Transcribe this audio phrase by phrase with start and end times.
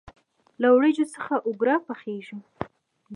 [0.61, 2.37] له وریجو څخه اوگره پخیږي.